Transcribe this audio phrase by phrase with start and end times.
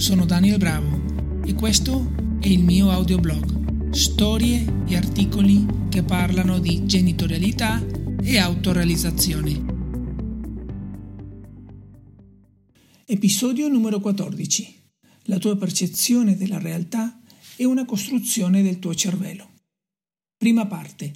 [0.00, 3.90] sono Daniel Bravo e questo è il mio audioblog.
[3.90, 7.84] Storie e articoli che parlano di genitorialità
[8.22, 9.62] e autorealizzazione.
[13.04, 14.74] Episodio numero 14.
[15.24, 17.20] La tua percezione della realtà
[17.56, 19.50] è una costruzione del tuo cervello.
[20.34, 21.12] Prima parte.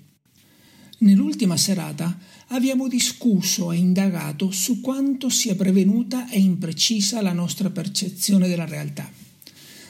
[1.04, 2.18] Nell'ultima serata
[2.48, 9.12] abbiamo discusso e indagato su quanto sia prevenuta e imprecisa la nostra percezione della realtà.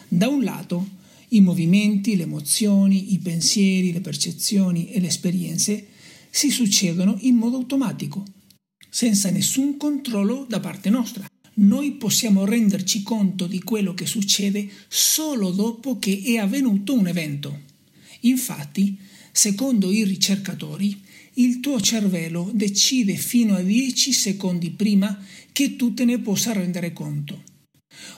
[0.09, 0.88] Da un lato,
[1.28, 5.87] i movimenti, le emozioni, i pensieri, le percezioni e le esperienze
[6.30, 8.24] si succedono in modo automatico,
[8.90, 11.30] senza nessun controllo da parte nostra.
[11.54, 17.60] Noi possiamo renderci conto di quello che succede solo dopo che è avvenuto un evento.
[18.23, 18.98] Infatti,
[19.30, 21.02] secondo i ricercatori,
[21.34, 25.18] il tuo cervello decide fino a 10 secondi prima
[25.52, 27.43] che tu te ne possa rendere conto.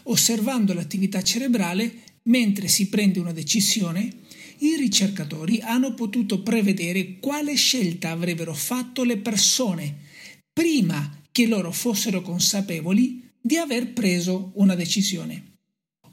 [0.05, 4.25] Osservando l'attività cerebrale mentre si prende una decisione,
[4.58, 10.05] i ricercatori hanno potuto prevedere quale scelta avrebbero fatto le persone
[10.53, 15.55] prima che loro fossero consapevoli di aver preso una decisione.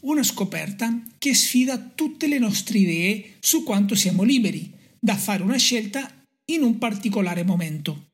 [0.02, 5.58] Una scoperta che sfida tutte le nostre idee su quanto siamo liberi da fare una
[5.58, 8.10] scelta in un particolare momento.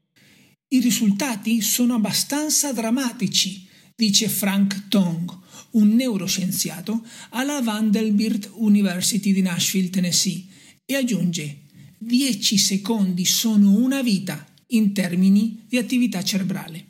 [0.68, 5.38] I risultati sono abbastanza drammatici, dice Frank Tong,
[5.72, 10.46] un neuroscienziato alla Vanderbilt University di Nashville, Tennessee,
[10.86, 11.62] e aggiunge
[11.98, 16.88] 10 secondi sono una vita in termini di attività cerebrale.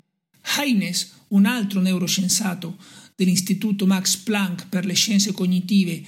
[0.58, 2.78] Heines, un altro neuroscienziato
[3.16, 6.04] dell'Istituto Max Planck per le scienze cognitive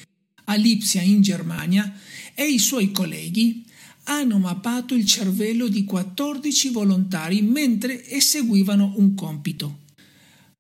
[0.46, 1.94] a Lipsia in Germania,
[2.34, 3.64] e i suoi colleghi
[4.04, 9.80] hanno mappato il cervello di 14 volontari mentre eseguivano un compito.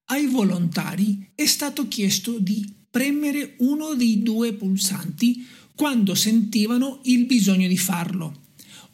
[0.05, 7.67] Ai volontari è stato chiesto di premere uno dei due pulsanti quando sentivano il bisogno
[7.67, 8.39] di farlo.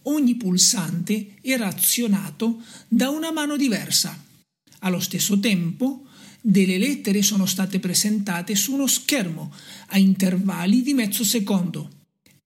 [0.03, 4.23] Ogni pulsante era azionato da una mano diversa.
[4.79, 6.05] Allo stesso tempo,
[6.39, 9.51] delle lettere sono state presentate su uno schermo
[9.88, 11.97] a intervalli di mezzo secondo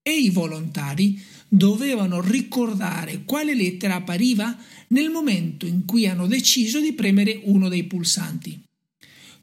[0.02, 4.56] e i volontari dovevano ricordare quale lettera appariva
[4.88, 8.60] nel momento in cui hanno deciso di premere uno dei pulsanti.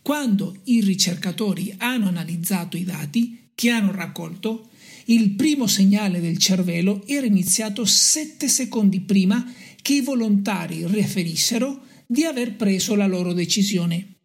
[0.02, 4.70] Quando i ricercatori hanno analizzato i dati che hanno raccolto,
[5.06, 12.24] il primo segnale del cervello era iniziato sette secondi prima che i volontari riferissero di
[12.24, 14.16] aver preso la loro decisione.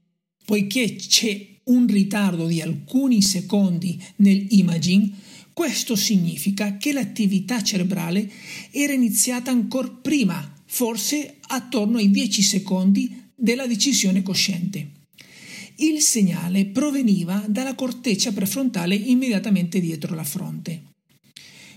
[0.44, 5.10] Poiché c'è un ritardo di alcuni secondi nell'imaging,
[5.54, 8.28] questo significa che l'attività cerebrale
[8.72, 14.90] era iniziata ancora prima, forse attorno ai 10 secondi della decisione cosciente.
[15.76, 20.90] Il segnale proveniva dalla corteccia prefrontale immediatamente dietro la fronte.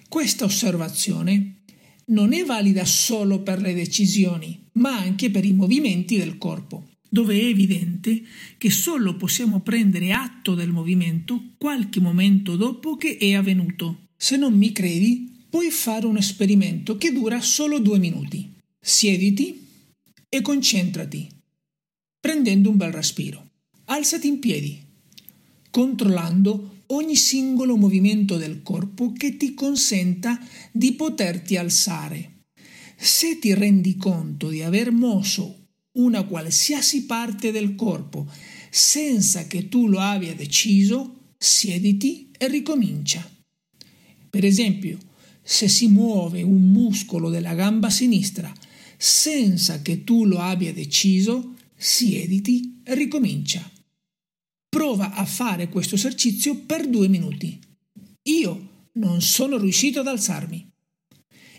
[0.09, 1.61] Questa osservazione
[2.07, 7.39] non è valida solo per le decisioni, ma anche per i movimenti del corpo dove
[7.39, 8.23] è evidente
[8.57, 14.07] che solo possiamo prendere atto del movimento qualche momento dopo che è avvenuto.
[14.17, 18.51] Se non mi credi, puoi fare un esperimento che dura solo due minuti.
[18.79, 19.65] Siediti
[20.29, 21.27] e concentrati,
[22.19, 23.49] prendendo un bel respiro.
[23.85, 24.79] Alzati in piedi,
[25.69, 30.39] controllando ogni singolo movimento del corpo che ti consenta
[30.71, 32.43] di poterti alzare.
[32.95, 35.66] Se ti rendi conto di aver mosso
[35.97, 38.29] una qualsiasi parte del corpo
[38.69, 43.29] senza che tu lo abbia deciso, siediti e ricomincia.
[44.29, 44.97] Per esempio,
[45.41, 48.53] se si muove un muscolo della gamba sinistra
[48.97, 53.71] senza che tu lo abbia deciso, siediti e ricomincia.
[54.69, 57.59] Prova a fare questo esercizio per due minuti.
[58.23, 60.69] Io non sono riuscito ad alzarmi.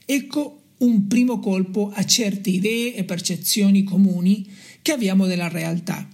[0.04, 4.48] Ecco un primo colpo a certe idee e percezioni comuni
[4.82, 6.08] che abbiamo della realtà.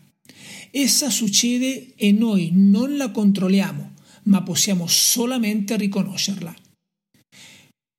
[0.71, 3.93] Essa succede e noi non la controlliamo,
[4.25, 6.55] ma possiamo solamente riconoscerla.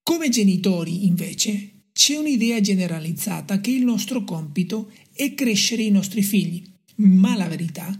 [0.03, 6.61] Come genitori, invece, c'è un'idea generalizzata che il nostro compito è crescere i nostri figli,
[6.95, 7.97] ma la verità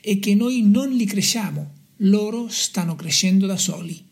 [0.00, 4.04] è che noi non li cresciamo, loro stanno crescendo da soli.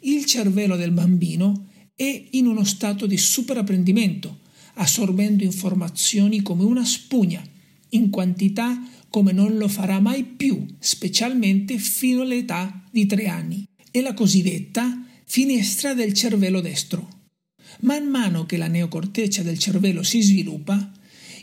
[0.00, 1.67] Il cervello del bambino
[2.00, 4.38] è in uno stato di superapprendimento,
[4.74, 7.42] assorbendo informazioni come una spugna,
[7.90, 13.64] in quantità come non lo farà mai più, specialmente fino all'età di tre anni.
[13.90, 17.08] È la cosiddetta finestra del cervello destro.
[17.80, 20.92] Man mano che la neocorteccia del cervello si sviluppa,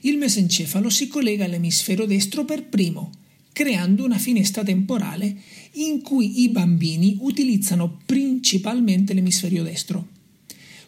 [0.03, 3.11] il mesencefalo si collega all'emisfero destro per primo
[3.51, 5.33] creando una finestra temporale
[5.75, 10.07] in cui i bambini utilizzano principalmente l'emisferio destro.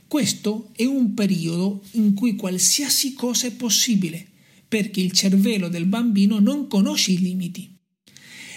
[0.07, 4.25] Questo è un periodo in cui qualsiasi cosa è possibile,
[4.65, 7.75] perché il cervello del bambino non conosce i limiti.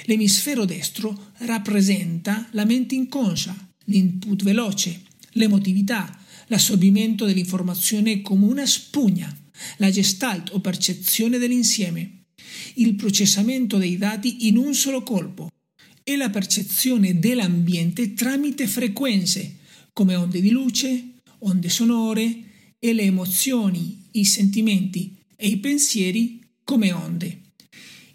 [0.04, 5.02] L'emisfero destro rappresenta la mente inconscia, l'input veloce,
[5.32, 6.16] l'emotività,
[6.46, 9.36] l'assorbimento dell'informazione come una spugna,
[9.78, 12.26] la gestalt o percezione dell'insieme,
[12.74, 15.48] il processamento dei dati in un solo colpo
[16.04, 19.58] e la percezione dell'ambiente tramite frequenze
[19.92, 22.44] come onde di luce, onde sonore
[22.78, 27.40] e le emozioni, i sentimenti e i pensieri come onde.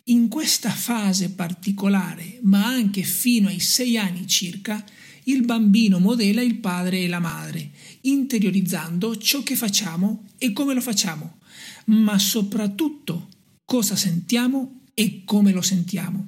[0.05, 4.83] In questa fase particolare, ma anche fino ai sei anni circa,
[5.23, 10.81] il bambino modela il padre e la madre, interiorizzando ciò che facciamo e come lo
[10.81, 11.39] facciamo,
[11.85, 13.29] ma soprattutto
[13.65, 16.27] cosa sentiamo e come lo sentiamo.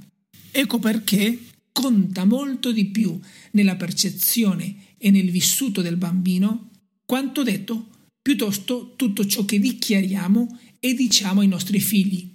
[0.51, 1.39] Ecco perché
[1.71, 3.19] conta molto di più
[3.51, 6.71] nella percezione e nel vissuto del bambino
[7.07, 7.87] quanto detto,
[8.21, 12.29] piuttosto tutto ciò che dichiariamo e diciamo ai nostri figli,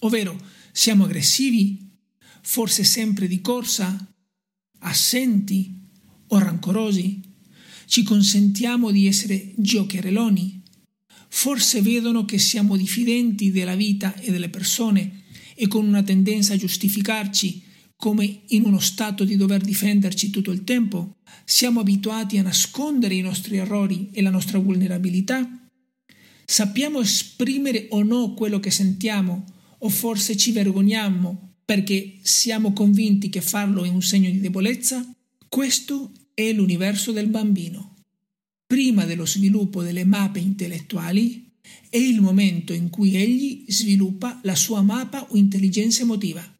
[0.00, 0.40] ovvero
[0.72, 1.90] siamo aggressivi,
[2.40, 4.12] forse sempre di corsa,
[4.78, 5.78] assenti
[6.28, 7.20] o rancorosi,
[7.84, 10.62] ci consentiamo di essere giocherelloni,
[11.28, 15.24] forse vedono che siamo diffidenti della vita e delle persone
[15.54, 17.63] e con una tendenza a giustificarci
[17.96, 21.16] come in uno stato di dover difenderci tutto il tempo?
[21.44, 25.68] Siamo abituati a nascondere i nostri errori e la nostra vulnerabilità?
[26.44, 29.44] Sappiamo esprimere o no quello che sentiamo
[29.78, 35.10] o forse ci vergogniamo perché siamo convinti che farlo è un segno di debolezza?
[35.48, 37.96] Questo è l'universo del bambino.
[38.66, 41.52] Prima dello sviluppo delle mappe intellettuali
[41.88, 46.53] è il momento in cui egli sviluppa la sua mappa o intelligenza emotiva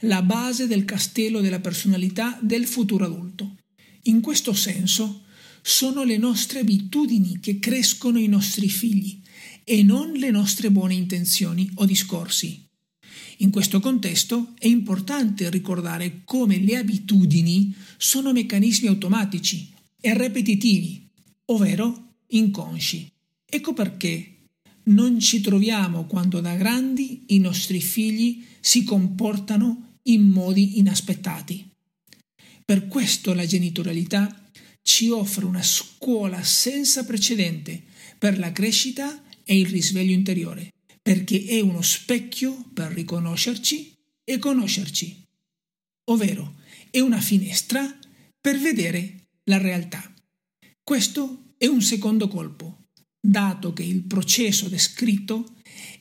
[0.00, 3.56] la base del castello della personalità del futuro adulto.
[4.02, 5.22] In questo senso,
[5.62, 9.20] sono le nostre abitudini che crescono i nostri figli
[9.64, 12.64] e non le nostre buone intenzioni o discorsi.
[13.38, 19.68] In questo contesto è importante ricordare come le abitudini sono meccanismi automatici
[20.00, 21.10] e ripetitivi,
[21.46, 23.10] ovvero inconsci.
[23.44, 24.35] Ecco perché
[24.86, 31.68] non ci troviamo quando da grandi i nostri figli si comportano in modi inaspettati.
[32.64, 34.50] Per questo la genitorialità
[34.82, 37.82] ci offre una scuola senza precedente
[38.18, 40.72] per la crescita e il risveglio interiore,
[41.02, 43.92] perché è uno specchio per riconoscerci
[44.24, 45.24] e conoscerci,
[46.10, 46.56] ovvero
[46.90, 47.98] è una finestra
[48.40, 50.12] per vedere la realtà.
[50.82, 52.85] Questo è un secondo colpo,
[53.30, 55.54] dato che il processo descritto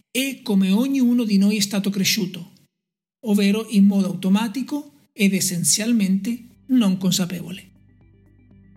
[0.10, 2.54] è come ognuno di noi è stato cresciuto
[3.26, 6.38] ovvero in modo automatico ed essenzialmente
[6.68, 7.72] non consapevole.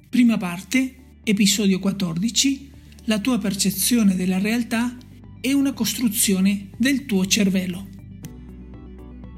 [0.08, 2.70] Prima parte, episodio 14,
[3.04, 4.96] la tua percezione della realtà
[5.40, 7.86] è una costruzione del tuo cervello.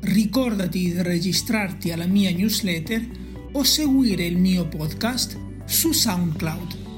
[0.00, 3.18] Ricordati di registrarti alla mia newsletter
[3.52, 6.89] o seguire il mio podcast su SoundCloud.